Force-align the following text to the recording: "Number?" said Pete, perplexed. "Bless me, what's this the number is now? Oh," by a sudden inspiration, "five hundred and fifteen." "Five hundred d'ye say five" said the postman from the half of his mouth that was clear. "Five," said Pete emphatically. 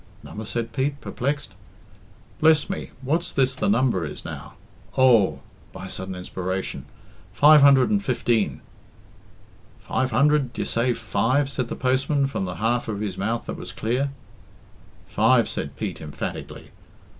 "Number?" 0.23 0.45
said 0.45 0.73
Pete, 0.73 0.99
perplexed. 0.99 1.51
"Bless 2.39 2.71
me, 2.71 2.89
what's 3.03 3.31
this 3.31 3.53
the 3.55 3.69
number 3.69 4.03
is 4.03 4.25
now? 4.25 4.55
Oh," 4.97 5.41
by 5.71 5.85
a 5.85 5.89
sudden 5.89 6.15
inspiration, 6.15 6.85
"five 7.33 7.61
hundred 7.61 7.91
and 7.91 8.03
fifteen." 8.03 8.61
"Five 9.79 10.09
hundred 10.09 10.53
d'ye 10.53 10.65
say 10.65 10.93
five" 10.95 11.49
said 11.51 11.67
the 11.67 11.75
postman 11.75 12.25
from 12.25 12.45
the 12.45 12.55
half 12.55 12.87
of 12.87 12.99
his 12.99 13.15
mouth 13.15 13.45
that 13.45 13.57
was 13.57 13.71
clear. 13.71 14.09
"Five," 15.05 15.47
said 15.47 15.75
Pete 15.77 16.01
emphatically. 16.01 16.71